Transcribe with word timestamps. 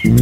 Good 0.00 0.12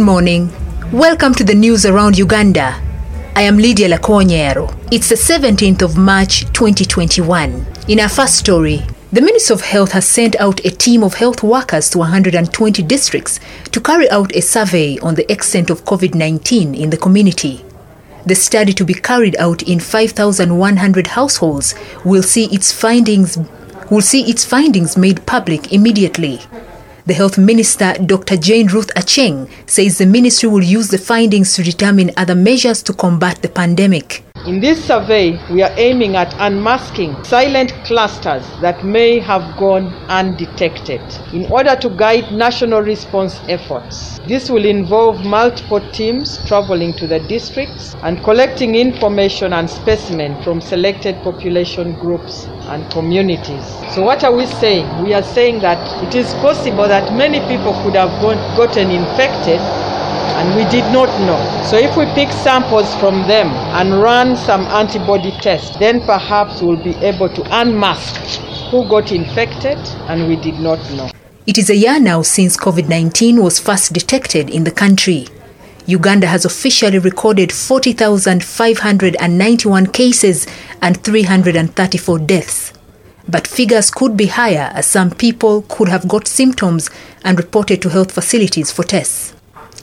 morning. 0.00 0.50
Welcome 0.90 1.34
to 1.34 1.44
the 1.44 1.54
news 1.54 1.86
around 1.86 2.18
Uganda. 2.18 2.80
I 3.36 3.42
am 3.42 3.56
Lydia 3.56 3.88
Lakonyero. 3.88 4.76
It's 4.90 5.08
the 5.08 5.14
17th 5.14 5.82
of 5.82 5.96
March 5.96 6.40
2021. 6.52 7.64
In 7.86 8.00
our 8.00 8.08
first 8.08 8.34
story, 8.34 8.82
the 9.12 9.20
Minister 9.20 9.54
of 9.54 9.60
Health 9.60 9.92
has 9.92 10.08
sent 10.08 10.34
out 10.40 10.64
a 10.64 10.70
team 10.70 11.04
of 11.04 11.14
health 11.14 11.44
workers 11.44 11.88
to 11.90 11.98
120 11.98 12.82
districts 12.82 13.38
to 13.70 13.80
carry 13.80 14.10
out 14.10 14.34
a 14.34 14.42
survey 14.42 14.98
on 14.98 15.14
the 15.14 15.30
extent 15.30 15.70
of 15.70 15.84
COVID 15.84 16.16
19 16.16 16.74
in 16.74 16.90
the 16.90 16.96
community. 16.96 17.64
The 18.26 18.34
study 18.34 18.72
to 18.72 18.84
be 18.84 18.94
carried 18.94 19.36
out 19.36 19.62
in 19.62 19.80
5,100 19.80 21.06
households 21.08 21.74
will 22.04 22.22
see 22.22 22.46
its 22.46 22.72
findings 22.72 23.38
will 23.90 24.00
see 24.00 24.22
its 24.30 24.44
findings 24.44 24.96
made 24.96 25.26
public 25.26 25.72
immediately. 25.72 26.40
The 27.06 27.12
Health 27.12 27.36
Minister, 27.36 27.92
Dr. 27.94 28.38
Jane 28.38 28.68
Ruth 28.68 28.90
Aceng, 28.94 29.50
says 29.66 29.98
the 29.98 30.06
ministry 30.06 30.48
will 30.48 30.64
use 30.64 30.88
the 30.88 30.96
findings 30.96 31.52
to 31.54 31.62
determine 31.62 32.10
other 32.16 32.34
measures 32.34 32.82
to 32.84 32.94
combat 32.94 33.42
the 33.42 33.50
pandemic. 33.50 34.24
In 34.46 34.60
this 34.60 34.84
survey, 34.84 35.40
we 35.50 35.62
are 35.62 35.72
aiming 35.78 36.16
at 36.16 36.34
unmasking 36.38 37.24
silent 37.24 37.72
clusters 37.84 38.44
that 38.60 38.84
may 38.84 39.18
have 39.18 39.56
gone 39.56 39.86
undetected 40.10 41.00
in 41.32 41.50
order 41.50 41.74
to 41.76 41.88
guide 41.88 42.30
national 42.30 42.82
response 42.82 43.40
efforts. 43.48 44.18
This 44.28 44.50
will 44.50 44.66
involve 44.66 45.24
multiple 45.24 45.80
teams 45.92 46.44
traveling 46.46 46.92
to 46.94 47.06
the 47.06 47.20
districts 47.20 47.94
and 48.02 48.22
collecting 48.22 48.74
information 48.74 49.54
and 49.54 49.68
specimen 49.70 50.42
from 50.42 50.60
selected 50.60 51.16
population 51.22 51.94
groups 51.94 52.44
and 52.68 52.84
communities. 52.90 53.64
So, 53.94 54.02
what 54.02 54.24
are 54.24 54.36
we 54.36 54.44
saying? 54.44 55.02
We 55.02 55.14
are 55.14 55.22
saying 55.22 55.60
that 55.60 55.80
it 56.02 56.14
is 56.14 56.34
possible 56.34 56.86
that 56.86 57.14
many 57.14 57.40
people 57.48 57.72
could 57.82 57.94
have 57.96 58.20
gotten 58.20 58.90
infected 58.90 59.60
and 60.38 60.56
we 60.56 60.64
did 60.70 60.90
not 60.92 61.08
know. 61.20 61.38
So 61.64 61.76
if 61.76 61.96
we 61.96 62.06
pick 62.14 62.32
samples 62.32 62.92
from 62.96 63.26
them 63.28 63.48
and 63.48 64.02
run 64.02 64.36
some 64.36 64.62
antibody 64.66 65.30
tests, 65.40 65.76
then 65.78 66.00
perhaps 66.02 66.60
we'll 66.60 66.82
be 66.82 66.94
able 66.96 67.28
to 67.28 67.60
unmask 67.60 68.16
who 68.70 68.88
got 68.88 69.12
infected 69.12 69.78
and 70.08 70.26
we 70.28 70.36
did 70.36 70.54
not 70.54 70.78
know. 70.92 71.10
It 71.46 71.58
is 71.58 71.68
a 71.70 71.76
year 71.76 72.00
now 72.00 72.22
since 72.22 72.56
COVID 72.56 72.88
19 72.88 73.42
was 73.42 73.60
first 73.60 73.92
detected 73.92 74.48
in 74.48 74.64
the 74.64 74.70
country. 74.70 75.26
Uganda 75.86 76.26
has 76.26 76.46
officially 76.46 76.98
recorded 76.98 77.52
40,591 77.52 79.86
cases 79.88 80.46
and 80.80 80.96
334 81.04 82.18
deaths. 82.20 82.72
But 83.28 83.46
figures 83.46 83.90
could 83.90 84.16
be 84.16 84.24
higher 84.26 84.70
as 84.74 84.86
some 84.86 85.10
people 85.10 85.62
could 85.68 85.88
have 85.88 86.08
got 86.08 86.26
symptoms 86.26 86.88
and 87.22 87.38
reported 87.38 87.82
to 87.82 87.90
health 87.90 88.12
facilities 88.12 88.72
for 88.72 88.82
tests. 88.82 89.33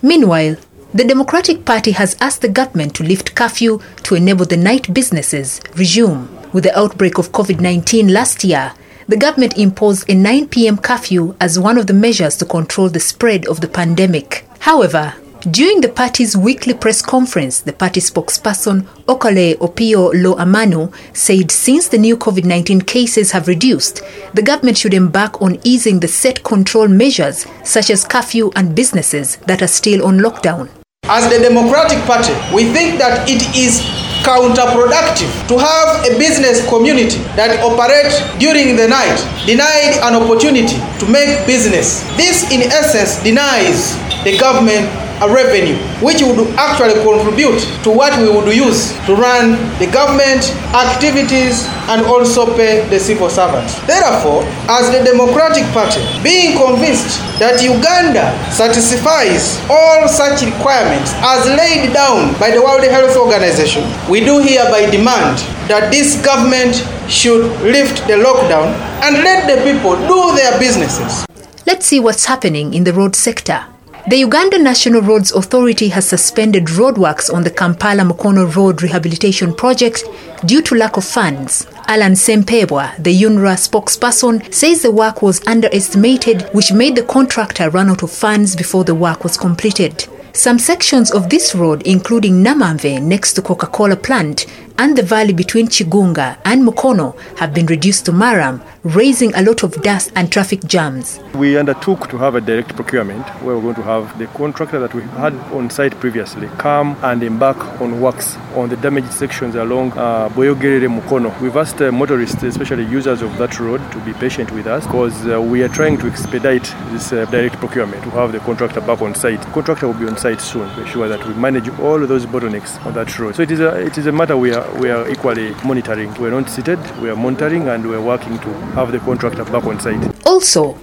Meanwhile, 0.02 0.58
the 0.94 1.04
Democratic 1.04 1.64
Party 1.64 1.92
has 1.92 2.18
asked 2.20 2.42
the 2.42 2.50
government 2.50 2.96
to 2.96 3.04
lift 3.04 3.36
curfew 3.36 3.80
to 4.04 4.16
enable 4.16 4.46
the 4.46 4.58
night 4.58 4.94
businesses 4.94 5.62
resume. 5.78 6.28
With 6.52 6.66
the 6.66 6.78
outbreak 6.78 7.18
of 7.18 7.32
COVID 7.32 7.62
19 7.62 8.10
last 8.10 8.44
year, 8.44 8.74
the 9.08 9.16
government 9.18 9.58
imposed 9.58 10.10
a 10.10 10.16
9 10.16 10.48
pm 10.50 10.78
curfew 10.78 11.36
as 11.40 11.60
one 11.60 11.78
of 11.78 11.88
the 11.88 11.94
measures 11.94 12.36
to 12.38 12.46
control 12.46 12.90
the 12.90 13.00
spread 13.00 13.46
of 13.48 13.62
the 13.62 13.68
pandemic. 13.68 14.46
However, 14.60 15.14
during 15.50 15.81
the 15.81 15.89
party's 15.89 16.38
weekly 16.38 16.73
press 16.73 17.02
conference, 17.02 17.61
the 17.61 17.73
party 17.73 18.00
spokesperson 18.00 18.81
Okale 19.08 19.56
Opio 19.58 20.11
Lo 20.14 20.36
Amanu 20.36 20.94
said 21.16 21.50
since 21.50 21.88
the 21.88 21.98
new 21.98 22.16
COVID 22.16 22.45
19 22.45 22.81
cases 22.81 23.31
have 23.31 23.48
reduced, 23.48 24.03
the 24.36 24.44
government 24.44 24.78
should 24.78 24.94
embark 24.94 25.42
on 25.42 25.59
easing 25.64 26.00
the 26.00 26.08
set 26.08 26.44
control 26.44 26.88
measures 26.88 27.48
such 27.64 27.89
as 27.89 28.05
curfew 28.05 28.52
and 28.55 28.76
businesses 28.76 29.38
that 29.48 29.64
are 29.64 29.67
still 29.67 30.05
on 30.05 30.20
lockdown. 30.20 30.70
As 31.05 31.27
the 31.32 31.39
Democratic 31.39 31.98
Party, 32.05 32.33
we 32.54 32.66
think 32.71 32.99
that 32.99 33.27
it 33.27 33.42
is 33.58 33.82
counterproductive 34.21 35.32
to 35.48 35.58
have 35.58 36.05
a 36.05 36.17
business 36.20 36.61
community 36.70 37.17
that 37.33 37.58
operate 37.66 38.14
during 38.37 38.76
the 38.76 38.87
night 38.87 39.17
denied 39.49 39.98
an 40.05 40.14
opportunity 40.21 40.77
to 41.02 41.10
make 41.10 41.42
business. 41.48 42.05
This 42.16 42.45
in 42.54 42.61
essence 42.70 43.17
denies 43.23 43.98
the 44.23 44.37
government 44.37 44.87
a 45.21 45.30
revenue 45.30 45.77
which 46.02 46.21
would 46.26 46.42
actually 46.58 46.98
contribute 47.05 47.61
to 47.86 47.93
what 47.93 48.09
we 48.17 48.26
would 48.26 48.49
use 48.49 48.89
to 49.05 49.14
run 49.14 49.54
the 49.77 49.86
government 49.93 50.42
activities 50.73 51.70
and 51.93 52.02
also 52.05 52.49
pay 52.58 52.81
the 52.89 52.99
civil 52.99 53.30
servants. 53.30 53.77
Therefore, 53.86 54.42
as 54.65 54.89
the 54.89 55.05
Democratic 55.05 55.64
Party, 55.77 56.02
being 56.26 56.58
convinced 56.58 57.21
that 57.37 57.61
Uganda 57.61 58.33
satisfies 58.49 59.61
all 59.70 60.10
such 60.10 60.42
requirements 60.42 61.14
as 61.21 61.45
laid 61.54 61.93
down 61.93 62.33
by 62.42 62.49
the 62.49 62.61
World 62.61 62.83
Health 62.89 63.15
Organization, 63.15 63.86
we 64.10 64.26
do 64.26 64.42
hereby 64.42 64.89
demand 64.89 65.37
that 65.70 65.93
this 65.93 66.17
government 66.26 66.81
should 67.05 67.45
lift 67.61 68.02
the 68.10 68.17
lockdown 68.17 68.73
and 69.05 69.21
let 69.21 69.45
the 69.45 69.61
people 69.61 69.93
do 70.10 70.33
their 70.36 70.58
businesses. 70.58 71.30
Let's 71.67 71.86
see 71.86 71.99
what's 71.99 72.26
happening 72.26 72.73
in 72.73 72.86
the 72.86 72.93
road 72.93 73.15
sector. 73.15 73.70
The 74.08 74.17
Uganda 74.17 74.58
National 74.58 75.02
Roads 75.02 75.32
Authority 75.32 75.89
has 75.89 76.10
suspended 76.10 76.66
roadworks 76.66 77.32
on 77.32 77.44
the 77.44 77.52
Kampala 77.52 78.02
Mukono 78.02 78.54
Road 78.56 78.82
Rehabilitation 78.82 79.54
Project 79.54 80.04
due 80.44 80.64
to 80.64 80.76
lack 80.76 80.98
of 80.98 81.06
funds. 81.06 81.67
Alan 81.88 82.14
Ssempebwa, 82.14 82.98
the 83.02 83.14
UNRA 83.14 83.56
spokesperson, 83.56 84.52
says 84.52 84.82
the 84.82 84.90
work 84.90 85.22
was 85.22 85.45
underestimated, 85.45 86.50
which 86.52 86.73
made 86.73 86.95
the 86.95 87.04
contractor 87.04 87.70
run 87.70 87.90
out 87.90 88.02
of 88.02 88.11
funds 88.11 88.56
before 88.56 88.84
the 88.84 88.95
work 88.95 89.23
was 89.23 89.38
completed. 89.38 90.08
Some 90.34 90.58
sections 90.58 91.11
of 91.11 91.30
this 91.30 91.54
road, 91.54 91.84
including 91.86 92.44
Namanve 92.44 93.02
next 93.04 93.34
to 93.34 93.42
Coca 93.42 93.67
Cola 93.67 93.98
plant 93.98 94.48
and 94.81 94.97
the 94.97 95.03
valley 95.03 95.31
between 95.31 95.67
Chigunga 95.67 96.39
and 96.43 96.67
Mukono, 96.67 97.15
have 97.37 97.53
been 97.53 97.67
reduced 97.67 98.03
to 98.08 98.11
murram, 98.11 98.65
raising 98.83 99.31
a 99.36 99.43
lot 99.43 99.61
of 99.61 99.80
dust 99.83 100.11
and 100.15 100.31
traffic 100.31 100.64
jams. 100.64 101.19
We 101.36 101.55
undertook 101.55 102.09
to 102.09 102.17
have 102.17 102.33
a 102.33 102.42
direct 102.42 102.75
procurement 102.75 103.27
where 103.43 103.55
we're 103.55 103.61
going 103.61 103.75
to 103.75 103.83
have 103.83 104.17
the 104.17 104.25
contractor 104.25 104.80
that 104.80 104.95
we 104.95 105.03
had 105.03 105.36
on 105.53 105.69
site 105.69 105.93
previously 105.99 106.47
come 106.58 106.97
and 107.03 107.21
embark 107.21 107.59
on 107.80 108.02
works 108.02 108.37
on 108.55 108.69
the 108.69 108.77
damaged 108.77 109.14
sections 109.14 109.53
along 109.53 109.92
uh, 109.92 110.30
Bweyogerere 110.30 110.89
Mukono. 110.89 111.39
We've 111.42 111.55
asked 111.55 111.80
uh, 111.80 111.92
motorists, 111.92 112.42
especially 112.42 112.86
users 112.86 113.21
of 113.21 113.37
that 113.37 113.59
road, 113.59 113.81
to 113.92 113.99
be 113.99 114.13
patient 114.13 114.52
with 114.52 114.65
us 114.65 114.87
because 114.87 115.27
uh, 115.27 115.39
we 115.39 115.61
are 115.61 115.69
trying 115.69 115.99
to 115.99 116.08
expedite 116.08 116.63
this 116.89 117.13
uh, 117.13 117.25
direct 117.25 117.58
procurement 117.58 118.03
to 118.03 118.09
have 118.09 118.31
the 118.31 118.39
contractor 118.39 118.81
back 118.81 119.03
on 119.03 119.13
site. 119.13 119.43
The 119.43 119.52
contractor 119.52 119.86
will 119.86 119.99
be 119.99 120.08
on 120.08 120.17
site 120.17 120.42
soon 120.42 120.67
to 120.73 120.81
ensure 120.81 121.08
that 121.08 121.23
we 121.27 121.36
manage 121.36 121.69
all 121.77 121.99
those 121.99 122.25
bottlenecks 122.25 122.83
on 122.83 122.95
that 122.95 123.19
road. 123.19 123.36
So 123.36 123.43
it 123.43 123.52
is 123.52 123.59
a, 123.59 123.80
it 123.80 123.99
is 123.99 124.08
a 124.08 124.11
matter 124.11 124.36
we 124.36 124.52
are, 124.52 124.70
we 124.80 124.89
are 124.89 125.09
equally 125.09 125.54
monitoring. 125.65 126.14
We're 126.20 126.32
not 126.32 126.49
seated, 126.49 126.80
we 127.02 127.09
are 127.09 127.15
monitoring 127.15 127.67
and 127.67 127.87
we're 127.87 128.01
working 128.01 128.38
to 128.39 128.50
have 128.75 128.92
the 128.92 129.00
contractor 129.00 129.44
back 129.45 129.65
on 129.65 129.80
site. 129.80 130.01
Also, 130.25 130.74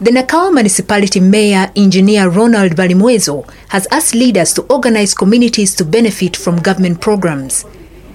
the 0.00 0.10
Nakawa 0.10 0.52
Municipality 0.52 1.20
Mayor 1.20 1.70
Engineer 1.74 2.28
Ronald 2.28 2.72
Balimwezo 2.76 3.48
has 3.68 3.86
asked 3.90 4.14
leaders 4.14 4.52
to 4.54 4.62
organize 4.64 5.14
communities 5.14 5.74
to 5.76 5.84
benefit 5.84 6.36
from 6.36 6.60
government 6.60 7.00
programs. 7.00 7.64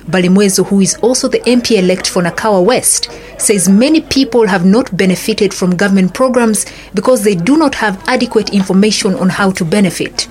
Balimwezo, 0.08 0.66
who 0.68 0.82
is 0.82 0.96
also 1.02 1.28
the 1.28 1.40
MP 1.40 1.78
elect 1.78 2.08
for 2.10 2.22
Nakawa 2.22 2.64
West, 2.64 3.10
says 3.40 3.70
many 3.70 4.02
people 4.02 4.48
have 4.48 4.66
not 4.66 4.96
benefited 4.96 5.54
from 5.54 5.76
government 5.76 6.14
programs 6.14 6.66
because 6.94 7.24
they 7.24 7.36
do 7.36 7.58
not 7.58 7.76
have 7.76 8.04
adequate 8.08 8.52
information 8.54 9.16
on 9.16 9.30
how 9.30 9.52
to 9.52 9.66
benefit. 9.66 10.28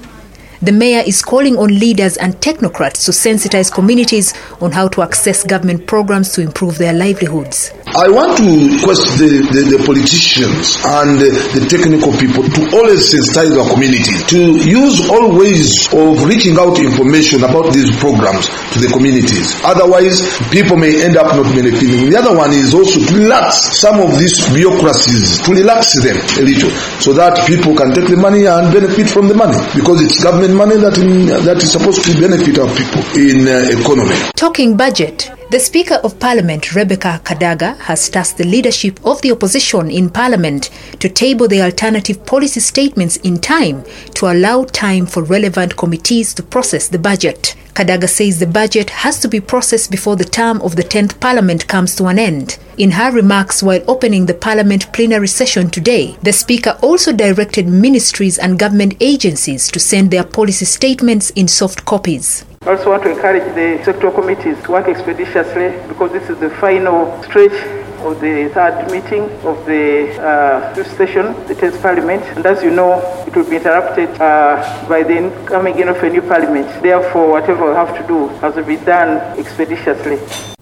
The 0.62 0.72
mayor 0.72 1.03
is 1.06 1.22
calling 1.22 1.56
on 1.56 1.72
leaders 1.72 2.19
and 2.19 2.37
technocrats 2.37 3.06
to 3.09 3.16
sensitize 3.16 3.72
communities 3.72 4.34
on 4.60 4.72
how 4.72 4.88
to 4.88 5.00
access 5.00 5.43
government 5.43 5.87
programs 5.87 6.34
to 6.34 6.42
improve 6.42 6.77
their 6.77 6.92
livelihoods. 6.92 7.72
I 7.97 8.12
want 8.12 8.36
to 8.36 8.45
request 8.45 9.16
the, 9.16 9.41
the, 9.57 9.72
the 9.72 9.80
politicians 9.89 10.77
and 10.84 11.16
the, 11.16 11.65
technical 11.65 12.12
people 12.21 12.45
to 12.45 12.60
always 12.77 13.09
sensitize 13.09 13.57
our 13.57 13.72
community, 13.72 14.12
to 14.36 14.41
use 14.68 15.09
all 15.09 15.33
ways 15.33 15.89
of 15.97 16.28
reaching 16.28 16.59
out 16.60 16.77
information 16.77 17.41
about 17.41 17.72
these 17.72 17.89
programs 17.97 18.45
to 18.77 18.84
the 18.84 18.91
communities. 18.92 19.56
Otherwise, 19.65 20.28
people 20.53 20.77
may 20.77 20.92
end 21.01 21.16
up 21.16 21.33
not 21.33 21.48
benefiting. 21.56 22.10
The 22.13 22.21
other 22.21 22.36
one 22.36 22.53
is 22.53 22.74
also 22.77 23.01
to 23.01 23.13
relax 23.16 23.80
some 23.80 23.97
of 23.97 24.13
these 24.21 24.36
bureaucracies, 24.53 25.41
to 25.47 25.56
relax 25.56 25.97
them 26.04 26.21
a 26.36 26.42
little, 26.45 26.71
so 27.01 27.16
that 27.16 27.39
people 27.48 27.72
can 27.72 27.97
take 27.97 28.13
the 28.13 28.21
money 28.21 28.45
and 28.45 28.68
benefit 28.68 29.09
from 29.09 29.24
the 29.24 29.34
money, 29.34 29.56
because 29.72 30.03
it's 30.04 30.21
government 30.21 30.50
money 30.57 30.77
that, 30.77 30.99
in, 30.99 31.27
that 31.45 31.57
is 31.63 31.73
supposed 31.73 32.05
to 32.05 32.21
benefit 32.21 32.59
our 32.59 32.69
people 32.75 33.03
in 33.19 33.47
uh, 33.49 33.81
economy. 33.81 34.15
Talking 34.37 34.77
budget, 34.77 35.31
The 35.51 35.59
Speaker 35.59 35.97
of 36.05 36.21
Parliament, 36.21 36.77
Rebecca 36.77 37.21
Kadaga, 37.25 37.77
has 37.79 38.09
tasked 38.09 38.39
the 38.39 38.45
leadership 38.45 39.05
of 39.05 39.21
the 39.21 39.33
opposition 39.33 39.91
in 39.91 40.09
Parliament 40.09 40.71
to 41.01 41.09
table 41.09 41.49
the 41.49 41.61
alternative 41.61 42.25
policy 42.25 42.61
statements 42.61 43.17
in 43.17 43.41
time 43.41 43.83
to 44.15 44.31
allow 44.31 44.63
time 44.63 45.07
for 45.07 45.25
relevant 45.25 45.77
committees 45.77 46.35
to 46.35 46.45
process 46.45 46.87
the 46.87 47.01
budget. 47.01 47.57
Kadaga 47.75 48.09
says 48.09 48.39
the 48.39 48.47
budget 48.47 48.91
has 48.91 49.19
to 49.19 49.27
be 49.29 49.41
processed 49.41 49.91
before 49.91 50.15
the 50.15 50.25
term 50.25 50.63
of 50.63 50.77
the 50.77 50.85
10th 50.85 51.19
Parliament 51.19 51.67
comes 51.67 51.97
to 51.97 52.07
an 52.07 52.21
end. 52.21 52.57
In 52.79 52.93
her 52.93 53.11
remarks 53.11 53.61
while 53.61 53.83
opening 53.89 54.27
the 54.27 54.35
Parliament 54.35 54.93
plenary 54.93 55.27
session 55.27 55.69
today, 55.69 56.17
the 56.23 56.33
Speaker 56.33 56.79
also 56.81 57.13
directed 57.13 57.67
ministries 57.67 58.39
and 58.39 58.57
government 58.57 58.95
agencies 59.01 59.69
to 59.73 59.81
send 59.81 60.13
their 60.13 60.23
policy 60.23 60.65
statements 60.65 61.31
in 61.31 61.49
soft 61.49 61.85
copies. 61.85 62.45
I 62.62 62.72
also 62.72 62.91
want 62.91 63.04
to 63.04 63.10
encourage 63.10 63.54
the 63.54 63.83
sectoral 63.83 64.15
committees 64.15 64.62
to 64.65 64.72
work 64.72 64.86
expeditiously 64.86 65.80
because 65.89 66.12
this 66.12 66.28
is 66.28 66.39
the 66.41 66.51
final 66.60 67.09
stretch 67.22 67.57
of 68.04 68.21
the 68.21 68.51
third 68.53 68.84
meeting 68.92 69.22
of 69.48 69.65
the 69.65 70.15
uh, 70.21 70.74
fifth 70.74 70.95
session, 70.95 71.33
the 71.48 71.54
10th 71.54 71.80
Parliament. 71.80 72.22
And 72.36 72.45
as 72.45 72.62
you 72.62 72.71
know, 72.71 73.01
it 73.27 73.34
will 73.34 73.48
be 73.48 73.57
interrupted 73.57 74.10
uh, 74.21 74.86
by 74.86 75.03
the 75.03 75.33
coming 75.47 75.78
in 75.78 75.89
of 75.89 76.03
a 76.03 76.10
new 76.10 76.21
Parliament. 76.21 76.68
Therefore, 76.83 77.30
whatever 77.30 77.71
we 77.71 77.74
have 77.77 77.97
to 77.97 78.07
do 78.07 78.28
has 78.45 78.54
to 78.57 78.63
be 78.63 78.77
done 78.77 79.16
expeditiously. 79.39 80.18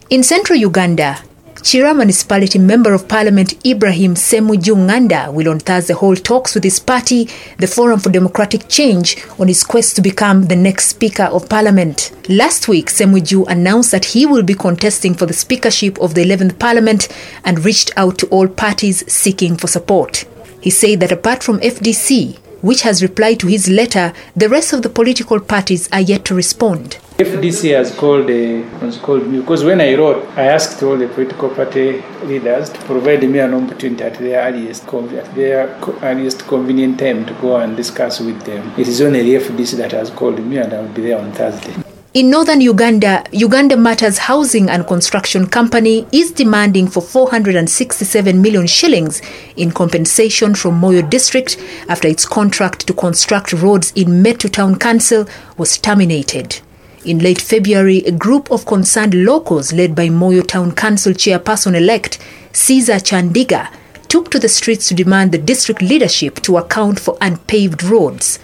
In 0.09 0.23
central 0.23 0.57
Uganda, 0.57 1.19
Kira 1.69 1.95
Municipality 1.95 2.59
Member 2.59 2.95
of 2.95 3.09
Parliament 3.09 3.53
Ibrahim 3.67 4.15
Ssemujju 4.15 4.75
Nganda 4.75 5.31
will 5.31 5.51
on 5.51 5.61
Thursday 5.61 5.93
hold 5.93 6.25
talks 6.25 6.55
with 6.55 6.65
his 6.65 6.81
party, 6.81 7.29
the 7.59 7.67
Forum 7.67 8.01
for 8.01 8.09
Democratic 8.09 8.69
Change, 8.71 9.19
on 9.39 9.49
his 9.49 9.65
quest 9.65 9.95
to 9.95 10.01
become 10.01 10.47
the 10.47 10.57
next 10.57 10.87
Speaker 10.87 11.25
of 11.25 11.47
Parliament. 11.51 12.11
Last 12.31 12.69
week, 12.69 12.87
Ssemujju 12.87 13.47
announced 13.49 13.91
that 13.91 14.07
he 14.07 14.25
will 14.25 14.43
be 14.43 14.55
contesting 14.55 15.13
for 15.13 15.27
the 15.27 15.35
speakership 15.35 15.99
of 16.01 16.15
the 16.15 16.25
11th 16.25 16.59
Parliament 16.59 17.07
and 17.45 17.63
reached 17.63 17.91
out 17.99 18.17
to 18.17 18.27
all 18.29 18.49
parties 18.49 19.05
seeking 19.13 19.59
for 19.59 19.67
support. 19.67 20.25
He 20.63 20.71
said 20.71 21.01
that 21.01 21.13
apart 21.13 21.43
from 21.43 21.61
FDC, 21.61 22.39
which 22.63 22.81
has 22.81 23.03
replied 23.03 23.41
to 23.41 23.47
his 23.47 23.69
letter, 23.69 24.15
the 24.35 24.49
rest 24.49 24.73
of 24.73 24.81
the 24.81 24.89
political 24.89 25.39
parties 25.39 25.87
are 25.93 26.01
yet 26.01 26.25
to 26.25 26.35
respond. 26.35 26.97
FDC 27.19 27.75
has 27.75 27.93
called, 27.97 28.31
uh, 28.31 28.63
has 28.79 28.97
called 28.99 29.27
me 29.27 29.41
because 29.41 29.65
when 29.65 29.81
I 29.81 29.97
wrote, 29.97 30.25
I 30.37 30.45
asked 30.45 30.81
all 30.85 30.97
the 30.97 31.09
political 31.09 31.49
party 31.49 32.01
leaders 32.23 32.71
to 32.71 32.79
provide 32.83 33.29
me 33.29 33.41
an 33.41 33.55
opportunity 33.55 34.05
at 34.05 34.15
their 34.21 34.41
earliest, 34.49 34.87
at 34.87 35.35
their 35.35 35.67
earliest 36.01 36.47
convenient 36.47 37.01
time 37.01 37.27
to 37.27 37.35
go 37.41 37.57
and 37.57 37.77
discuss 37.77 38.21
with 38.21 38.41
them. 38.45 38.73
It 38.79 38.87
is 38.87 39.01
only 39.01 39.23
the 39.23 39.35
FDC 39.45 39.77
that 39.79 39.91
has 39.91 40.11
called 40.11 40.39
me, 40.39 40.59
and 40.59 40.73
I 40.73 40.81
will 40.81 40.91
be 40.91 41.03
there 41.03 41.19
on 41.19 41.33
Thursday. 41.33 41.75
In 42.15 42.31
northern 42.31 42.61
Uganda, 42.61 43.25
Uganda 43.33 43.77
Matters 43.77 44.19
Housing 44.19 44.71
and 44.71 44.87
Construction 44.87 45.49
Company 45.49 46.07
is 46.13 46.31
demanding 46.31 46.87
for 46.87 47.01
467 47.01 48.41
million 48.41 48.69
shillings 48.69 49.21
in 49.57 49.73
compensation 49.73 50.55
from 50.55 50.81
Moyo 50.81 51.03
district 51.11 51.57
after 51.89 52.07
its 52.07 52.25
contract 52.25 52.87
to 52.87 52.95
construct 52.95 53.53
roads 53.55 53.93
in 53.97 54.23
Metu 54.23 54.49
Town 54.49 54.79
Council 54.79 55.27
was 55.57 55.79
terminated. 55.79 56.61
In 57.05 57.21
late 57.21 57.41
February, 57.41 57.99
a 57.99 58.11
group 58.11 58.51
of 58.51 58.67
concerned 58.67 59.15
locals 59.15 59.73
led 59.73 59.95
by 59.95 60.09
Moyo 60.09 60.45
Town 60.45 60.73
Council 60.73 61.13
chairperson 61.13 61.77
elect 61.77 62.19
Caesar 62.53 62.95
Chandiga 62.95 63.69
took 64.09 64.31
to 64.33 64.39
the 64.41 64.49
streets 64.49 64.89
to 64.89 64.95
demand 64.95 65.31
the 65.31 65.39
district 65.39 65.81
leadership 65.81 66.41
to 66.41 66.57
account 66.57 66.99
for 66.99 67.17
unpaved 67.21 67.85
roads. 67.85 68.41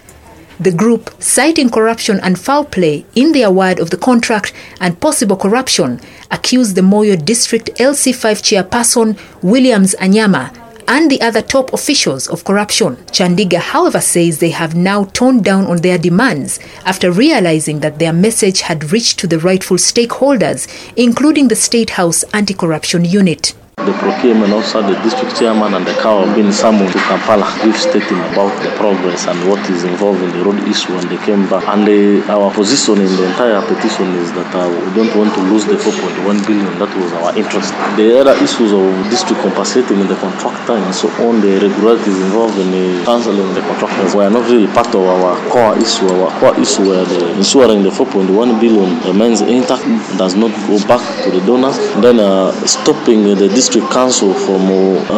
The 0.57 0.71
group, 0.71 1.13
citing 1.19 1.69
corruption 1.69 2.21
and 2.21 2.39
foul 2.39 2.63
play 2.63 3.05
in 3.13 3.33
the 3.33 3.41
award 3.41 3.77
of 3.79 3.89
the 3.89 3.97
contract 3.97 4.53
and 4.79 5.01
possible 5.01 5.35
corruption, 5.35 5.99
accused 6.31 6.75
the 6.75 6.81
Moyo 6.81 7.23
District 7.23 7.69
LC5 7.75 8.41
chairperson 8.41 9.19
Williams 9.43 9.95
Anyama 9.99 10.64
and 10.87 11.09
the 11.09 11.21
other 11.21 11.41
top 11.41 11.73
officials 11.73 12.27
of 12.27 12.43
corruption. 12.43 12.95
Chandiga, 13.11 13.57
however, 13.57 14.01
says 14.01 14.39
they 14.39 14.51
have 14.51 14.75
now 14.75 15.05
toned 15.05 15.43
down 15.43 15.65
on 15.65 15.77
their 15.77 15.97
demands 15.97 16.59
after 16.85 17.11
realizing 17.11 17.79
that 17.79 17.99
their 17.99 18.13
message 18.13 18.61
had 18.61 18.91
reached 18.91 19.19
to 19.19 19.27
the 19.27 19.39
rightful 19.39 19.77
stakeholders, 19.77 20.67
including 20.95 21.47
the 21.47 21.55
State 21.55 21.91
House 21.91 22.23
Anti 22.33 22.53
Corruption 22.53 23.05
Unit. 23.05 23.53
The 23.75 23.91
procurement 23.99 24.53
officer, 24.53 24.81
the 24.81 24.95
district 25.03 25.35
chairman, 25.35 25.75
and 25.75 25.85
the 25.85 25.91
cow 25.99 26.23
have 26.23 26.33
been 26.33 26.49
summoned 26.53 26.89
to 26.95 26.97
Kampala. 27.11 27.43
We've 27.61 27.75
stated 27.75 28.17
about 28.31 28.55
the 28.63 28.71
progress 28.79 29.27
and 29.27 29.35
what 29.51 29.59
is 29.69 29.83
involved 29.83 30.23
in 30.23 30.31
the 30.31 30.41
road 30.47 30.63
issue, 30.63 30.95
and 30.95 31.03
they 31.11 31.19
came 31.27 31.43
back. 31.51 31.67
And 31.67 31.83
our 32.31 32.49
position 32.55 33.03
in 33.03 33.11
the 33.19 33.27
entire 33.27 33.59
petition 33.67 34.15
is 34.15 34.31
that 34.31 34.47
uh, 34.55 34.71
we 34.71 34.89
don't 34.95 35.11
want 35.13 35.35
to 35.35 35.41
lose 35.51 35.65
the 35.67 35.75
4.1 35.75 36.47
billion. 36.47 36.71
That 36.79 36.89
was 36.95 37.11
our 37.19 37.35
interest. 37.37 37.75
The 37.99 38.15
other 38.15 38.33
issues 38.41 38.71
of 38.71 38.87
district 39.11 39.43
compensating 39.43 40.07
the 40.07 40.15
contractor 40.23 40.79
and 40.79 40.95
so 40.95 41.11
on, 41.27 41.41
the 41.41 41.59
irregularities 41.59 42.15
involved 42.31 42.57
in 42.57 42.71
the 42.71 43.03
cancelling 43.03 43.53
the 43.53 43.61
contractors 43.67 44.15
were 44.15 44.29
not 44.31 44.49
really 44.49 44.71
part 44.71 44.89
of 44.95 45.03
our 45.03 45.35
core 45.51 45.75
issue. 45.77 46.07
Our 46.09 46.31
core 46.39 46.55
issue 46.57 46.89
were 46.95 47.03
the 47.03 47.37
ensuring 47.37 47.83
the 47.83 47.91
4.1 47.91 48.31
billion 48.57 49.03
remains 49.03 49.41
intact, 49.41 49.83
does 50.17 50.33
not 50.33 50.49
go 50.65 50.79
back 50.87 51.03
to 51.25 51.29
the 51.29 51.45
donors, 51.45 51.77
then 52.01 52.23
uh, 52.23 52.55
stopping 52.65 53.27
the 53.35 53.35
district 53.51 53.64
district 53.65 53.91
council 53.91 54.31
from 54.31 54.61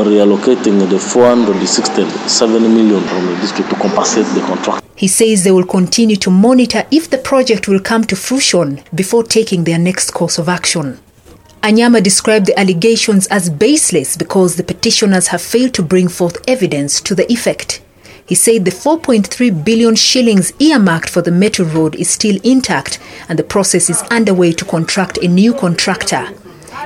reallocating 0.07 0.79
the 0.89 0.97
467 0.97 2.61
million 2.61 3.03
from 3.03 3.25
the 3.25 3.35
district 3.41 3.69
to 3.69 3.75
compensate 3.75 4.25
the 4.35 4.39
contract. 4.47 4.85
He 4.95 5.09
says 5.09 5.43
they 5.43 5.51
will 5.51 5.65
continue 5.65 6.15
to 6.15 6.29
monitor 6.29 6.85
if 6.89 7.09
the 7.09 7.17
project 7.17 7.67
will 7.67 7.81
come 7.81 8.05
to 8.05 8.15
fruition 8.15 8.81
before 8.95 9.23
taking 9.25 9.65
their 9.65 9.77
next 9.77 10.11
course 10.11 10.37
of 10.37 10.47
action. 10.47 10.97
Anyama 11.61 12.01
described 12.01 12.45
the 12.45 12.57
allegations 12.57 13.27
as 13.27 13.49
baseless 13.49 14.15
because 14.15 14.55
the 14.55 14.63
petitioners 14.63 15.27
have 15.27 15.41
failed 15.41 15.73
to 15.73 15.83
bring 15.83 16.07
forth 16.07 16.37
evidence 16.47 17.01
to 17.01 17.13
the 17.13 17.29
effect. 17.29 17.81
He 18.25 18.35
said 18.35 18.63
the 18.63 18.71
4.3 18.71 19.65
billion 19.65 19.95
shillings 19.95 20.53
earmarked 20.57 21.09
for 21.09 21.21
the 21.21 21.31
Metu 21.31 21.65
Road 21.73 21.95
is 21.95 22.09
still 22.09 22.39
intact 22.45 22.97
and 23.27 23.37
the 23.37 23.43
process 23.43 23.89
is 23.89 24.03
underway 24.03 24.53
to 24.53 24.63
contract 24.63 25.17
a 25.17 25.27
new 25.27 25.53
contractor. 25.53 26.29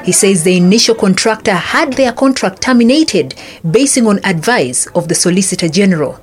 He 0.04 0.12
says 0.12 0.44
the 0.44 0.58
initial 0.58 0.96
contractor 0.96 1.54
had 1.54 1.94
their 1.94 2.12
contract 2.12 2.62
terminated 2.62 3.36
basing 3.70 4.08
on 4.08 4.20
advice 4.26 4.88
of 4.96 5.08
the 5.08 5.16
Solicitor 5.16 5.70
General. 5.70 6.20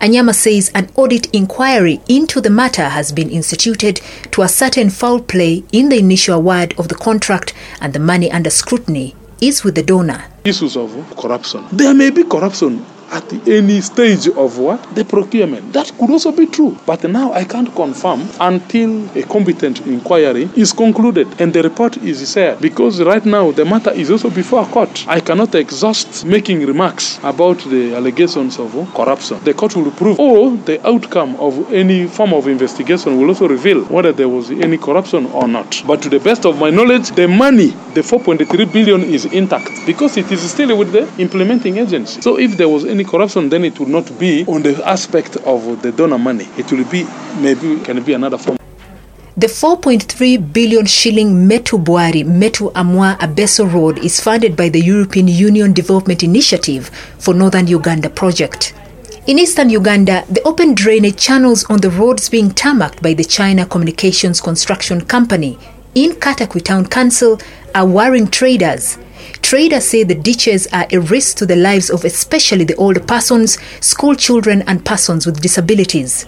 Anyama 0.00 0.32
says 0.32 0.70
an 0.76 0.88
audit 0.94 1.26
inquiry 1.34 2.00
into 2.08 2.40
the 2.40 2.50
matter 2.50 2.88
has 2.88 3.10
been 3.10 3.28
instituted 3.28 4.00
to 4.30 4.44
ascertain 4.44 4.90
foul 4.90 5.20
play 5.20 5.64
in 5.72 5.88
the 5.88 5.98
initial 5.98 6.36
award 6.36 6.72
of 6.78 6.86
the 6.88 6.94
contract 6.94 7.52
and 7.80 7.92
the 7.92 7.98
money 7.98 8.30
under 8.30 8.50
scrutiny 8.50 9.16
is 9.40 9.64
with 9.64 9.74
the 9.74 9.82
donor. 9.82 10.24
Issues 10.44 10.76
of 10.76 10.94
corruption. 11.16 11.64
There 11.72 11.94
may 11.94 12.10
be 12.10 12.22
corruption 12.22 12.86
at 13.10 13.48
any 13.48 13.80
stage 13.80 14.28
of 14.28 14.58
what? 14.58 14.82
The 14.94 15.04
procurement. 15.04 15.72
That 15.72 15.92
could 15.98 16.10
also 16.10 16.32
be 16.32 16.46
true. 16.46 16.76
But 16.86 17.04
now 17.04 17.32
I 17.32 17.44
can't 17.44 17.74
confirm 17.74 18.28
until 18.40 19.08
a 19.16 19.22
competent 19.22 19.86
inquiry 19.86 20.50
is 20.56 20.72
concluded 20.72 21.40
and 21.40 21.52
the 21.52 21.62
report 21.62 21.96
is 21.98 22.32
shared. 22.32 22.60
Because 22.60 23.02
right 23.02 23.24
now 23.24 23.50
the 23.52 23.64
matter 23.64 23.90
is 23.92 24.10
also 24.10 24.30
before 24.30 24.64
court. 24.66 25.04
I 25.08 25.20
cannot 25.20 25.54
exhaust 25.54 26.24
making 26.24 26.66
remarks 26.66 27.18
about 27.22 27.58
the 27.70 27.94
allegations 27.94 28.58
of 28.58 28.72
corruption. 28.94 29.38
The 29.44 29.54
court 29.54 29.76
will 29.76 29.90
prove 29.92 30.18
or 30.20 30.56
the 30.56 30.84
outcome 30.86 31.36
of 31.36 31.72
any 31.72 32.06
form 32.06 32.34
of 32.34 32.46
investigation 32.48 33.18
will 33.18 33.28
also 33.28 33.48
reveal 33.48 33.84
whether 33.84 34.12
there 34.12 34.28
was 34.28 34.50
any 34.50 34.78
corruption 34.78 35.26
or 35.26 35.48
not. 35.48 35.82
But 35.86 36.02
to 36.02 36.08
the 36.08 36.20
best 36.20 36.44
of 36.44 36.58
my 36.58 36.70
knowledge, 36.70 37.10
the 37.12 37.28
money, 37.28 37.68
the 37.94 38.02
4.3 38.02 38.72
billion 38.72 39.02
is 39.02 39.24
intact 39.26 39.70
because 39.86 40.16
it 40.16 40.30
is 40.30 40.40
still 40.50 40.76
with 40.76 40.92
the 40.92 41.08
implementing 41.20 41.78
agency. 41.78 42.20
So 42.20 42.38
if 42.38 42.56
there 42.56 42.68
was 42.68 42.84
any 42.84 42.97
corruption, 43.04 43.48
then 43.48 43.64
it 43.64 43.78
will 43.78 43.86
not 43.88 44.18
be 44.18 44.44
on 44.46 44.62
the 44.62 44.80
aspect 44.86 45.36
of 45.38 45.82
the 45.82 45.92
donor 45.92 46.18
money. 46.18 46.46
It 46.56 46.70
will 46.72 46.84
be 46.84 47.06
maybe 47.40 47.80
can 47.84 48.02
be 48.02 48.12
another 48.14 48.38
form. 48.38 48.58
The 49.36 49.46
4.3 49.46 50.52
billion 50.52 50.84
shilling 50.86 51.48
Metu 51.48 51.78
Bwari 51.82 52.24
Metu 52.24 52.72
Amwa 52.72 53.16
Abeso 53.18 53.72
Road 53.72 53.98
is 53.98 54.20
funded 54.20 54.56
by 54.56 54.68
the 54.68 54.80
European 54.80 55.28
Union 55.28 55.72
Development 55.72 56.22
Initiative 56.24 56.88
for 57.20 57.34
Northern 57.34 57.68
Uganda 57.68 58.10
project. 58.10 58.74
In 59.28 59.38
eastern 59.38 59.70
Uganda, 59.70 60.24
the 60.28 60.42
open 60.44 60.74
drainage 60.74 61.16
channels 61.18 61.64
on 61.70 61.80
the 61.82 61.90
roads 61.90 62.28
being 62.28 62.50
tarmacked 62.50 63.02
by 63.02 63.14
the 63.14 63.22
China 63.24 63.64
Communications 63.64 64.40
Construction 64.40 65.02
Company 65.04 65.56
in 65.94 66.12
Katakwi 66.12 66.64
Town 66.64 66.86
Council 66.86 67.38
are 67.74 67.86
worrying 67.86 68.26
traders. 68.26 68.98
Traders 69.48 69.86
say 69.86 70.02
the 70.02 70.14
ditches 70.14 70.66
are 70.74 70.86
a 70.92 70.98
risk 70.98 71.38
to 71.38 71.46
the 71.46 71.56
lives 71.56 71.88
of 71.88 72.04
especially 72.04 72.66
the 72.66 72.74
older 72.74 73.00
persons, 73.00 73.56
school 73.80 74.14
children, 74.14 74.62
and 74.66 74.84
persons 74.84 75.24
with 75.24 75.40
disabilities. 75.40 76.26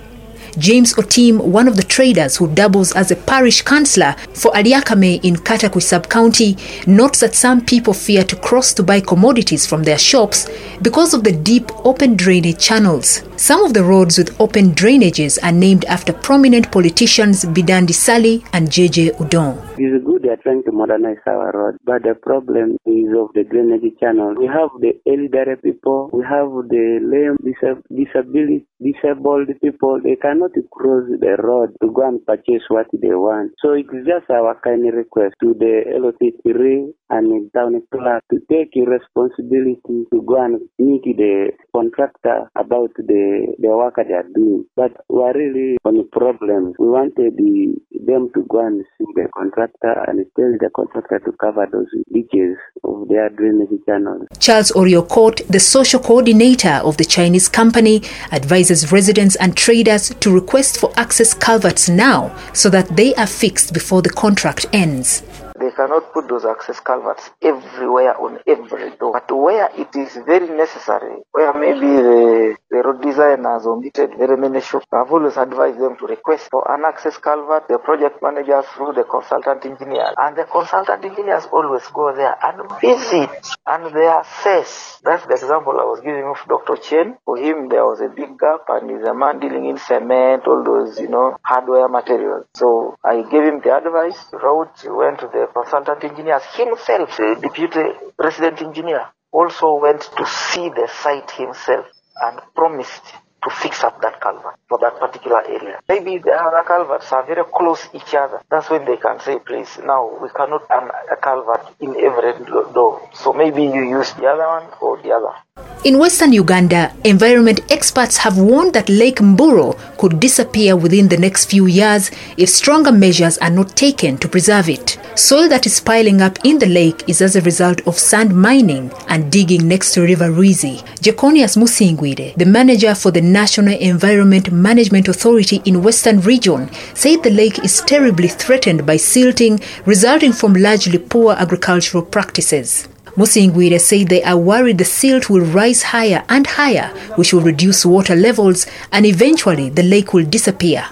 James 0.57 0.95
Otim, 0.95 1.39
one 1.39 1.69
of 1.69 1.77
the 1.77 1.83
traders 1.83 2.39
who 2.39 2.49
doubles 2.55 2.93
as 2.93 3.11
a 3.11 3.17
parish 3.17 3.61
councillor 3.61 4.17
for 4.33 4.51
Aliakame 4.53 5.23
in 5.23 5.37
Katakwi 5.37 5.83
sub-county, 5.83 6.57
notes 6.87 7.21
that 7.21 7.35
some 7.35 7.63
people 7.63 7.93
fear 7.93 8.25
to 8.25 8.37
cross 8.37 8.73
to 8.73 8.83
buy 8.83 9.01
commodities 9.01 9.67
from 9.67 9.83
their 9.83 9.99
shops 9.99 10.49
because 10.81 11.13
of 11.13 11.23
the 11.23 11.33
deep 11.33 11.71
open 11.85 12.17
drainage 12.17 12.59
channels. 12.59 13.23
Some 13.37 13.63
of 13.63 13.75
the 13.75 13.85
roads 13.85 14.17
with 14.17 14.35
open 14.41 14.73
drainages 14.73 15.39
are 15.43 15.53
named 15.53 15.85
after 15.85 16.15
prominent 16.15 16.73
politicians 16.73 17.45
Bidandi 17.45 17.93
Ssali 17.93 18.49
and 18.55 18.69
JJ 18.69 19.19
Udon. 19.19 19.70
It 19.81 19.95
is 19.97 20.05
good 20.05 20.23
they 20.23 20.29
are 20.29 20.37
trying 20.37 20.63
to 20.65 20.73
modernize 20.73 21.25
our 21.27 21.51
road, 21.53 21.79
but 21.85 22.03
the 22.03 22.15
problem 22.15 22.77
is 22.85 23.09
of 23.17 23.33
the 23.33 23.45
drainage 23.45 23.97
channel. 23.99 24.35
We 24.37 24.47
have 24.47 24.69
the 24.79 24.93
elderly 25.09 25.57
people, 25.57 26.11
we 26.13 26.23
have 26.25 26.51
the 26.69 27.01
lame, 27.01 27.39
disab- 27.41 27.89
disability, 27.89 28.67
disabled 28.79 29.49
people. 29.63 29.99
They 30.05 30.17
cannot 30.17 30.53
cross 30.71 31.05
the 31.25 31.37
road 31.43 31.71
to 31.81 31.91
go 31.93 32.07
and 32.07 32.21
purchase 32.27 32.63
what 32.69 32.89
they 32.93 33.15
want. 33.17 33.53
So 33.63 33.73
it's 33.73 33.89
just 34.05 34.29
our 34.31 34.61
kind 34.63 34.85
request 34.93 35.37
to 35.43 35.55
the 35.55 35.85
LOT3 35.97 36.93
and 37.09 37.27
the 37.33 37.51
town 37.59 37.81
clerk 37.91 38.23
to 38.31 38.39
take 38.53 38.75
responsibility 38.77 40.05
to 40.13 40.23
go 40.29 40.45
and 40.45 40.61
meet 40.79 41.05
the 41.05 41.53
contractor 41.75 42.51
about 42.57 42.91
the 42.97 43.55
the 43.59 43.69
work 43.69 43.97
they 43.97 44.13
are 44.15 44.29
doing. 44.35 44.65
But 44.77 44.93
we 45.09 45.23
are 45.23 45.33
really 45.35 45.79
on 45.85 45.97
problems. 46.13 46.75
We 46.79 46.89
wanted 46.89 47.37
the, 47.37 47.77
them 48.07 48.31
to 48.35 48.43
go 48.49 48.67
and 48.67 48.85
see 48.99 49.07
the 49.15 49.29
contractor 49.37 49.70
and 49.83 50.25
tell 50.37 50.53
the 50.59 50.71
contractor 50.75 51.19
to 51.21 51.33
cover 51.33 51.67
those 51.71 51.89
ditches 52.13 52.57
of 52.85 53.09
their 53.09 53.29
drainage 53.31 53.69
channels. 53.87 54.27
Charles 54.39 54.73
Oriokot, 54.73 55.47
the 55.49 55.61
social 55.61 56.01
coordinator 56.01 56.81
of 56.85 56.97
the 56.97 57.05
Chinese 57.05 57.49
company, 57.49 58.03
advises 58.33 58.93
residents 58.93 59.37
and 59.37 59.57
traders 59.57 60.11
to 60.21 60.33
request 60.33 60.79
for 60.79 60.93
access 60.97 61.35
culverts 61.35 61.89
now 61.89 62.35
so 62.53 62.69
that 62.71 62.97
they 62.97 63.15
are 63.15 63.27
fixed 63.27 63.73
before 63.73 64.03
the 64.03 64.11
contract 64.11 64.67
ends. 64.73 65.23
They 65.61 65.71
cannot 65.71 66.13
put 66.15 66.27
those 66.29 66.47
access 66.47 66.81
culverts 66.81 67.31
everywhere 67.43 68.17
on 68.19 68.39
every 68.47 68.97
door. 68.97 69.13
But 69.13 69.31
where 69.37 69.69
it 69.77 69.95
is 69.95 70.17
very 70.25 70.49
necessary, 70.49 71.21
where 71.33 71.53
maybe 71.53 71.87
the, 71.87 72.57
the 72.71 72.79
road 72.79 73.03
designer 73.03 73.53
has 73.53 73.67
omitted 73.67 74.17
very 74.17 74.39
many 74.39 74.63
shops, 74.63 74.87
I've 74.91 75.13
always 75.13 75.37
advised 75.37 75.79
them 75.79 75.97
to 75.99 76.07
request 76.07 76.49
for 76.51 76.65
an 76.73 76.85
access 76.87 77.19
culvert, 77.19 77.69
the 77.69 77.79
project 77.79 78.23
manager 78.23 78.63
through 78.75 78.95
the 78.95 79.05
consultant 79.05 79.67
engineer. 79.67 80.15
And 80.17 80.37
the 80.37 80.45
consultant 80.45 81.05
engineers 81.05 81.45
always 81.53 81.87
go 81.93 82.15
there 82.17 82.37
and 82.43 82.65
visit 82.81 83.29
and 83.67 83.95
they 83.95 84.09
assess. 84.09 85.01
That's 85.05 85.27
the 85.27 85.35
example 85.35 85.77
I 85.79 85.85
was 85.85 86.01
giving 86.01 86.25
of 86.25 86.41
Dr. 86.49 86.77
Chen. 86.81 87.19
For 87.25 87.37
him, 87.37 87.69
there 87.69 87.85
was 87.85 88.01
a 88.01 88.09
big 88.09 88.39
gap 88.39 88.65
and 88.69 88.91
he's 88.91 89.07
a 89.07 89.15
man 89.15 89.41
dealing 89.41 89.67
in 89.67 89.77
cement, 89.79 90.47
all 90.47 90.65
those, 90.65 90.99
you 91.01 91.09
know, 91.09 91.37
hardware 91.43 91.89
materials. 91.89 92.47
So 92.55 92.97
I 93.05 93.23
gave 93.29 93.45
him 93.45 93.61
the 93.61 93.77
advice, 93.77 94.19
wrote, 94.33 94.73
went 94.89 95.21
to 95.21 95.29
the 95.29 95.50
consultant 95.53 96.05
engineers 96.05 96.43
himself, 96.55 97.17
the 97.17 97.37
deputy 97.41 97.83
resident 98.19 98.63
engineer, 98.63 99.07
also 99.33 99.75
went 99.75 100.03
to 100.03 100.27
see 100.27 100.69
the 100.69 100.89
site 101.03 101.31
himself 101.33 101.87
and 102.23 102.41
promised 102.55 103.05
to 103.43 103.51
fix 103.51 103.83
up 103.85 104.01
that 104.03 104.21
culvert 104.21 104.55
for 104.69 104.79
that 104.81 104.99
particular 104.99 105.43
area. 105.47 105.81
Maybe 105.89 106.19
the 106.19 106.33
other 106.33 106.63
culverts 106.67 107.11
are 107.13 107.25
very 107.25 107.45
close 107.45 107.89
each 107.95 108.15
other. 108.15 108.43
That's 108.51 108.69
when 108.69 108.85
they 108.85 108.97
can 108.97 109.21
say, 109.21 109.39
please, 109.39 109.79
now 109.85 110.11
we 110.21 110.29
cannot 110.29 110.69
run 110.69 110.91
a 111.11 111.17
culvert 111.17 111.75
in 111.81 111.97
every 111.97 112.45
door. 112.75 113.09
So 113.15 113.33
maybe 113.33 113.63
you 113.63 113.83
use 113.83 114.13
the 114.15 114.27
other 114.27 114.47
one 114.47 114.69
or 114.81 115.01
the 115.03 115.13
other. 115.13 115.70
In 115.83 115.99
western 115.99 116.35
Uganda, 116.35 116.93
environment 117.05 117.61
experts 117.71 118.19
have 118.19 118.37
warned 118.37 118.75
that 118.75 118.91
Lake 118.91 119.17
Mburo 119.17 119.79
could 119.97 120.21
disappear 120.21 120.77
within 120.77 121.09
the 121.09 121.17
next 121.17 121.47
few 121.47 121.65
years 121.65 122.11
if 122.37 122.51
stronger 122.51 122.93
measures 122.93 123.39
are 123.39 123.49
not 123.49 123.77
taken 123.77 124.19
to 124.19 124.29
preserve 124.29 124.69
it. 124.69 124.99
Soil 125.15 125.49
that 125.49 125.65
is 125.65 125.81
piling 125.81 126.21
up 126.21 126.39
in 126.45 126.59
the 126.59 126.67
lake 126.67 127.03
is 127.09 127.23
as 127.23 127.35
a 127.35 127.41
result 127.41 127.81
of 127.87 127.99
sand 127.99 128.37
mining 128.37 128.93
and 129.09 129.33
digging 129.33 129.67
next 129.67 129.95
to 129.95 130.03
River 130.03 130.29
Ruizi. 130.31 130.83
Jeconius 131.01 131.57
Musingwire, 131.57 132.35
the 132.37 132.45
manager 132.45 132.95
for 132.95 133.11
the 133.11 133.23
National 133.23 133.75
Environment 133.75 134.53
Management 134.53 135.09
Authority 135.09 135.63
in 135.65 135.83
Western 135.83 136.21
Region, 136.21 136.71
said 136.93 137.23
the 137.23 137.31
lake 137.31 137.59
is 137.65 137.81
terribly 137.81 138.29
threatened 138.29 138.85
by 138.85 138.99
silting 138.99 139.59
resulting 139.87 140.35
from 140.35 140.53
largely 140.53 140.99
poor 140.99 141.33
agricultural 141.33 142.05
practices. 142.05 142.87
Musingwire 143.21 143.79
said 143.79 144.09
they 144.09 144.23
are 144.23 144.39
worried 144.39 144.79
the 144.79 144.85
silt 144.87 145.29
will 145.29 145.45
rise 145.45 145.83
higher 145.83 146.25
and 146.31 146.47
higher, 146.47 146.89
which 147.17 147.35
will 147.35 147.43
reduce 147.43 147.85
water 147.85 148.17
levels 148.17 148.67
and 148.93 149.05
eventually 149.05 149.69
the 149.69 149.83
lake 149.83 150.15
will 150.15 150.25
disappear. 150.25 150.87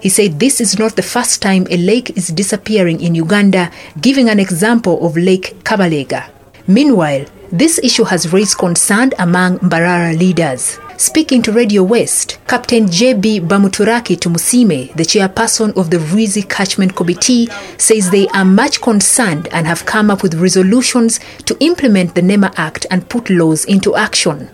He 0.00 0.08
said 0.08 0.40
this 0.40 0.58
is 0.58 0.78
not 0.78 0.96
the 0.96 1.02
first 1.02 1.42
time 1.42 1.66
a 1.68 1.76
lake 1.76 2.16
is 2.16 2.28
disappearing 2.28 3.02
in 3.02 3.14
Uganda, 3.14 3.70
giving 4.00 4.30
an 4.30 4.40
example 4.40 5.06
of 5.06 5.18
Lake 5.18 5.54
Kabalega. 5.64 6.30
Meanwhile, 6.66 7.26
this 7.52 7.78
issue 7.82 8.04
has 8.04 8.32
raised 8.32 8.56
concern 8.56 9.10
among 9.18 9.58
Mbarara 9.58 10.18
leaders. 10.18 10.78
Speaking 10.98 11.42
to 11.42 11.52
Radio 11.52 11.82
West, 11.82 12.38
Captain 12.46 12.90
J.B. 12.90 13.40
Bamuturaki 13.40 14.16
Tumusime, 14.16 14.94
the 14.94 15.02
chairperson 15.02 15.76
of 15.76 15.90
the 15.90 15.98
Ruizi 15.98 16.48
Catchment 16.48 16.96
Committee, 16.96 17.48
says 17.76 18.10
they 18.10 18.26
are 18.28 18.46
much 18.46 18.80
concerned 18.80 19.46
and 19.52 19.66
have 19.66 19.84
come 19.84 20.10
up 20.10 20.22
with 20.22 20.40
resolutions 20.40 21.20
to 21.44 21.54
implement 21.60 22.14
the 22.14 22.22
NEMA 22.22 22.50
Act 22.56 22.86
and 22.90 23.06
put 23.10 23.28
laws 23.28 23.66
into 23.66 23.94
action. 23.94 24.48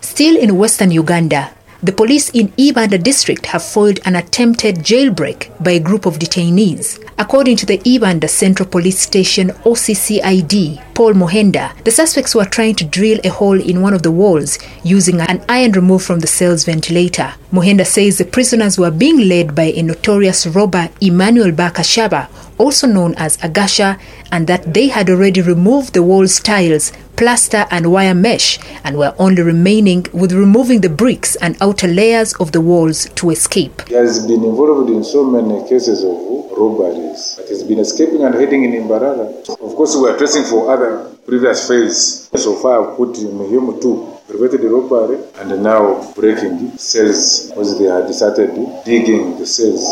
Still 0.00 0.38
in 0.38 0.56
western 0.56 0.92
Uganda, 0.92 1.52
the 1.82 1.92
police 1.92 2.30
in 2.30 2.48
Ibanda 2.52 3.02
district 3.02 3.46
have 3.46 3.64
foiled 3.64 3.98
an 4.04 4.14
attempted 4.14 4.76
jailbreak 4.76 5.50
by 5.64 5.72
a 5.72 5.80
group 5.80 6.06
of 6.06 6.20
detainees. 6.20 7.02
According 7.18 7.56
to 7.56 7.66
the 7.66 7.78
Ibanda 7.78 8.28
Central 8.28 8.68
Police 8.68 9.00
Station 9.00 9.48
OCCID, 9.64 10.94
Paul 10.94 11.14
Mohenda, 11.14 11.72
the 11.82 11.90
suspects 11.90 12.36
were 12.36 12.44
trying 12.44 12.76
to 12.76 12.84
drill 12.84 13.18
a 13.24 13.30
hole 13.30 13.60
in 13.60 13.82
one 13.82 13.94
of 13.94 14.04
the 14.04 14.12
walls 14.12 14.60
using 14.84 15.20
an 15.20 15.44
iron 15.48 15.72
removed 15.72 16.04
from 16.04 16.20
the 16.20 16.26
cell's 16.28 16.64
ventilator. 16.64 17.34
Mohenda 17.52 17.84
says 17.84 18.16
the 18.16 18.24
prisoners 18.24 18.78
were 18.78 18.90
being 18.92 19.28
led 19.28 19.54
by 19.54 19.64
a 19.64 19.82
notorious 19.82 20.46
robber 20.46 20.88
Emmanuel 21.00 21.50
Bakashaba, 21.50 22.28
also 22.58 22.86
known 22.86 23.14
as 23.16 23.38
Agasha, 23.42 23.98
and 24.30 24.46
that 24.46 24.72
they 24.72 24.86
had 24.86 25.10
already 25.10 25.40
removed 25.40 25.94
the 25.94 26.02
wall's 26.02 26.38
tiles, 26.38 26.92
plaster, 27.16 27.66
and 27.70 27.92
wire 27.92 28.14
mesh, 28.14 28.58
and 28.84 28.96
were 28.96 29.14
only 29.18 29.42
remaining 29.42 30.06
with 30.12 30.32
removing 30.32 30.80
the 30.80 30.88
bricks 30.88 31.36
and 31.36 31.56
outer 31.60 31.88
layers 31.88 32.34
of 32.34 32.52
the 32.52 32.60
walls 32.60 33.08
to 33.16 33.30
escape. 33.30 33.88
He 33.88 33.94
has 33.94 34.26
been 34.26 34.44
involved 34.44 34.90
in 34.90 35.04
so 35.04 35.24
many 35.24 35.68
cases 35.68 36.04
of 36.04 36.16
robberies, 36.56 37.34
but 37.36 37.48
he's 37.48 37.62
been 37.62 37.78
escaping 37.78 38.22
and 38.24 38.34
hiding 38.34 38.64
in 38.64 38.72
Imbarara. 38.72 39.48
Of 39.48 39.74
course, 39.76 39.96
we 39.96 40.08
are 40.08 40.16
tracing 40.16 40.44
for 40.44 40.72
other 40.72 41.10
previous 41.26 41.68
fails. 41.68 42.28
So 42.36 42.54
far, 42.56 42.90
I've 42.90 42.96
put 42.96 43.16
him, 43.16 43.38
him 43.40 43.80
to 43.80 44.12
prevented 44.32 44.62
the 44.62 44.68
robbery 44.68 45.18
and 45.40 45.62
now 45.62 46.12
breaking 46.14 46.76
cells 46.78 47.48
because 47.48 47.78
they 47.78 47.84
had 47.84 48.12
started 48.14 48.50
digging 48.84 49.38
the 49.38 49.46
cells. 49.46 49.84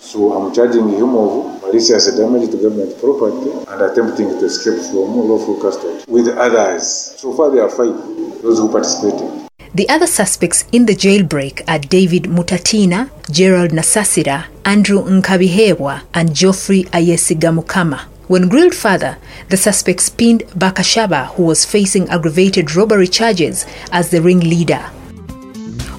So 0.00 0.32
I'm 0.32 0.54
charging 0.54 0.88
him 0.88 1.14
of 1.14 1.61
malicious 1.72 2.14
damage 2.16 2.50
to 2.50 2.56
government 2.58 2.98
property 3.00 3.50
and 3.68 3.82
attempting 3.82 4.28
to 4.38 4.44
escape 4.44 4.78
from 4.90 5.16
lawful 5.28 5.56
custody 5.60 6.04
with 6.06 6.28
others. 6.28 7.14
So 7.16 7.32
far 7.32 7.50
there 7.50 7.62
are 7.64 7.70
five, 7.70 7.96
those 8.42 8.58
who 8.58 8.70
participated. 8.70 9.48
The 9.74 9.88
other 9.88 10.06
suspects 10.06 10.66
in 10.70 10.84
the 10.84 10.92
jailbreak 10.92 11.62
are 11.66 11.78
David 11.78 12.24
Mutatina, 12.24 13.10
Gerald 13.30 13.70
Nasasira, 13.70 14.48
Andrew 14.66 15.02
Nkabihewa, 15.02 16.02
and 16.12 16.34
Geoffrey 16.34 16.84
Ayesigamukama. 16.92 18.00
When 18.28 18.48
grilled 18.48 18.74
further, 18.74 19.16
the 19.48 19.56
suspects 19.56 20.10
pinned 20.10 20.42
Bakashaba, 20.48 21.28
who 21.36 21.44
was 21.44 21.64
facing 21.64 22.08
aggravated 22.10 22.76
robbery 22.76 23.08
charges, 23.08 23.64
as 23.90 24.10
the 24.10 24.20
ringleader. 24.20 24.90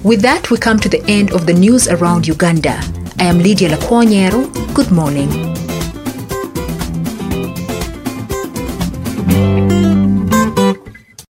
With 0.04 0.22
that, 0.22 0.50
we 0.50 0.56
come 0.56 0.78
to 0.78 0.88
the 0.88 1.04
end 1.08 1.32
of 1.32 1.46
the 1.46 1.54
news 1.54 1.88
around 1.88 2.28
Uganda. 2.28 2.80
I 3.18 3.24
am 3.24 3.38
Lydia 3.38 3.70
Lakwanyero. 3.70 4.52
Good 4.74 4.92
morning. 4.92 5.63